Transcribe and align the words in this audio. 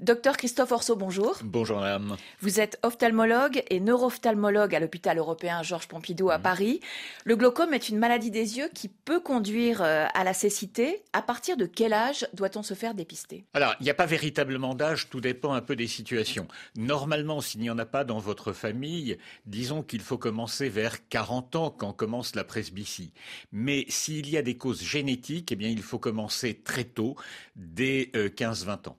Docteur 0.00 0.36
Christophe 0.36 0.72
Orso, 0.72 0.96
bonjour. 0.96 1.38
Bonjour 1.44 1.78
madame. 1.78 2.16
Vous 2.40 2.58
êtes 2.58 2.80
ophtalmologue 2.82 3.62
et 3.70 3.78
neuro-ophtalmologue 3.78 4.74
à 4.74 4.80
l'hôpital 4.80 5.18
européen 5.18 5.62
Georges 5.62 5.86
Pompidou 5.86 6.30
à 6.30 6.38
mhm. 6.38 6.42
Paris. 6.42 6.80
Le 7.24 7.36
glaucome 7.36 7.72
est 7.72 7.88
une 7.88 7.98
maladie 7.98 8.32
des 8.32 8.58
yeux 8.58 8.68
qui 8.74 8.88
peut 8.88 9.20
conduire 9.20 9.82
euh, 9.82 10.06
à 10.12 10.24
la 10.24 10.34
cécité. 10.34 11.04
À 11.12 11.22
partir 11.22 11.56
de 11.56 11.64
quel 11.64 11.92
âge 11.92 12.26
doit-on 12.34 12.64
se 12.64 12.74
faire 12.74 12.94
dépister? 12.94 13.44
Alors, 13.54 13.76
il 13.78 13.84
n'y 13.84 13.90
a 13.90 13.94
pas 13.94 14.04
véritablement 14.04 14.74
d'âge, 14.74 15.08
tout 15.10 15.20
dépend 15.20 15.52
un 15.52 15.60
peu 15.60 15.76
des 15.76 15.86
situations. 15.86 16.48
Normalement, 16.76 17.40
s'il 17.40 17.60
n'y 17.60 17.70
en 17.70 17.78
a 17.78 17.86
pas 17.86 18.02
dans 18.02 18.18
votre 18.18 18.52
famille, 18.52 19.16
disons 19.46 19.84
qu'il 19.84 20.00
faut 20.00 20.18
commencer 20.18 20.68
vers 20.68 21.08
40 21.08 21.54
ans 21.54 21.70
quand 21.70 21.92
commence 21.92 22.34
la 22.34 22.42
presbytie. 22.42 23.12
Mais 23.52 23.84
s'il 23.88 24.28
y 24.28 24.36
a 24.36 24.42
des 24.42 24.56
causes 24.56 24.82
génétiques, 24.82 25.52
eh 25.52 25.56
bien, 25.56 25.68
il 25.68 25.82
faut 25.82 26.00
commencer 26.00 26.54
très 26.64 26.84
tôt, 26.84 27.14
dès 27.54 28.10
15-20 28.12 28.68
euh, 28.68 28.90
ans. 28.90 28.96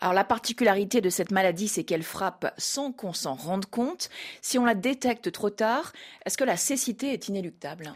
Alors 0.00 0.14
la 0.14 0.24
particularité 0.24 1.00
de 1.00 1.10
cette 1.10 1.32
maladie, 1.32 1.68
c'est 1.68 1.84
qu'elle 1.84 2.02
frappe 2.02 2.54
sans 2.56 2.92
qu'on 2.92 3.12
s'en 3.12 3.34
rende 3.34 3.66
compte. 3.66 4.10
Si 4.42 4.58
on 4.58 4.64
la 4.64 4.74
détecte 4.74 5.32
trop 5.32 5.50
tard, 5.50 5.92
est-ce 6.24 6.38
que 6.38 6.44
la 6.44 6.56
cécité 6.56 7.12
est 7.12 7.28
inéluctable? 7.28 7.92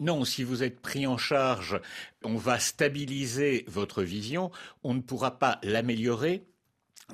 Non, 0.00 0.24
si 0.24 0.42
vous 0.42 0.62
êtes 0.62 0.80
pris 0.80 1.06
en 1.06 1.18
charge, 1.18 1.80
on 2.24 2.36
va 2.36 2.58
stabiliser 2.58 3.64
votre 3.68 4.02
vision, 4.02 4.50
on 4.82 4.94
ne 4.94 5.00
pourra 5.00 5.38
pas 5.38 5.60
l'améliorer, 5.62 6.42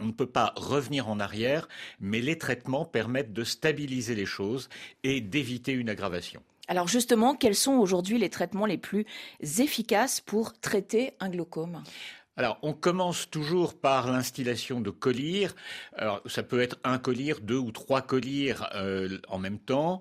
on 0.00 0.06
ne 0.06 0.12
peut 0.12 0.30
pas 0.30 0.54
revenir 0.56 1.08
en 1.08 1.20
arrière, 1.20 1.68
mais 2.00 2.20
les 2.20 2.38
traitements 2.38 2.84
permettent 2.84 3.32
de 3.32 3.44
stabiliser 3.44 4.14
les 4.14 4.26
choses 4.26 4.68
et 5.02 5.20
d'éviter 5.20 5.72
une 5.72 5.90
aggravation. 5.90 6.42
Alors 6.68 6.86
justement, 6.86 7.34
quels 7.34 7.54
sont 7.54 7.72
aujourd'hui 7.72 8.18
les 8.18 8.30
traitements 8.30 8.66
les 8.66 8.78
plus 8.78 9.06
efficaces 9.42 10.20
pour 10.20 10.58
traiter 10.60 11.14
un 11.18 11.28
glaucome? 11.30 11.82
Alors, 12.38 12.60
on 12.62 12.72
commence 12.72 13.28
toujours 13.28 13.80
par 13.80 14.12
l'instillation 14.12 14.80
de 14.80 14.90
collyres. 14.90 15.56
Alors, 15.96 16.22
ça 16.26 16.44
peut 16.44 16.60
être 16.60 16.78
un 16.84 16.98
collyre, 16.98 17.40
deux 17.40 17.56
ou 17.56 17.72
trois 17.72 18.00
collyres 18.00 18.68
euh, 18.76 19.18
en 19.26 19.40
même 19.40 19.58
temps. 19.58 20.00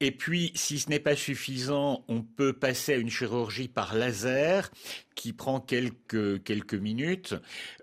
Et 0.00 0.12
puis, 0.12 0.52
si 0.54 0.78
ce 0.78 0.88
n'est 0.90 1.00
pas 1.00 1.16
suffisant, 1.16 2.04
on 2.06 2.22
peut 2.22 2.52
passer 2.52 2.92
à 2.94 2.96
une 2.96 3.10
chirurgie 3.10 3.66
par 3.66 3.96
laser 3.96 4.70
qui 5.16 5.32
prend 5.32 5.58
quelques, 5.60 6.40
quelques 6.44 6.74
minutes. 6.74 7.34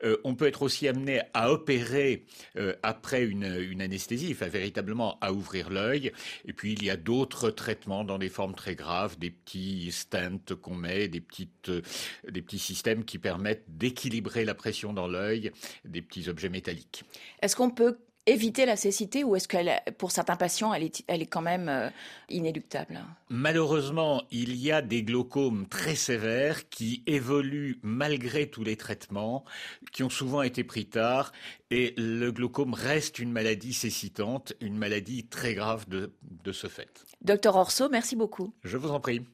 Euh, 0.05 0.15
on 0.23 0.35
peut 0.35 0.47
être 0.47 0.61
aussi 0.61 0.87
amené 0.87 1.21
à 1.33 1.51
opérer 1.51 2.23
euh, 2.55 2.73
après 2.83 3.25
une, 3.25 3.43
une, 3.43 3.81
anesthésie, 3.81 4.29
enfin 4.31 4.47
véritablement 4.47 5.17
à 5.19 5.33
ouvrir 5.33 5.69
l'œil. 5.69 6.13
Et 6.45 6.53
puis, 6.53 6.71
il 6.71 6.85
y 6.85 6.89
a 6.89 6.95
d'autres 6.95 7.49
traitements 7.49 8.05
dans 8.05 8.17
des 8.17 8.29
formes 8.29 8.55
très 8.55 8.75
graves, 8.75 9.19
des 9.19 9.31
petits 9.31 9.91
stents 9.91 10.55
qu'on 10.61 10.75
met, 10.75 11.09
des, 11.09 11.19
petites, 11.19 11.69
des 12.29 12.41
petits 12.41 12.59
systèmes 12.59 13.03
qui 13.03 13.19
permettent 13.19 13.65
d'équilibrer 13.67 14.45
la 14.45 14.55
pression 14.55 14.93
dans 14.93 15.07
l'œil, 15.07 15.51
des 15.83 16.01
petits 16.01 16.29
objets 16.29 16.49
métalliques. 16.49 17.03
Est-ce 17.41 17.57
qu'on 17.57 17.71
peut 17.71 17.97
éviter 18.25 18.65
la 18.65 18.75
cécité 18.75 19.23
ou 19.23 19.35
est-ce 19.35 19.47
qu'elle, 19.47 19.81
pour 19.97 20.11
certains 20.11 20.35
patients, 20.35 20.73
elle 20.73 20.83
est, 20.83 21.03
elle 21.07 21.21
est 21.21 21.27
quand 21.27 21.41
même 21.41 21.69
euh, 21.69 21.89
inéluctable? 22.29 22.99
Malheureusement, 23.29 24.23
il 24.31 24.55
y 24.55 24.71
a 24.71 24.81
des 24.81 25.03
glaucomes 25.03 25.67
très 25.67 25.95
sévères 25.95 26.69
qui 26.69 27.03
évoluent 27.07 27.79
malgré 27.83 28.49
tous 28.49 28.63
les 28.63 28.77
traitements, 28.77 29.45
qui 29.91 30.03
ont 30.03 30.09
souvent 30.09 30.41
été 30.41 30.63
pris 30.63 30.85
tard, 30.85 31.31
et 31.71 31.93
le 31.97 32.31
glaucome 32.31 32.73
reste 32.73 33.19
une 33.19 33.31
maladie 33.31 33.73
cécitante, 33.73 34.53
une 34.61 34.77
maladie 34.77 35.25
très 35.25 35.53
grave 35.53 35.87
de, 35.89 36.13
de 36.21 36.51
ce 36.51 36.67
fait. 36.67 37.05
Docteur 37.21 37.55
Orso, 37.55 37.89
merci 37.89 38.15
beaucoup. 38.15 38.53
Je 38.63 38.77
vous 38.77 38.91
en 38.91 38.99
prie. 38.99 39.25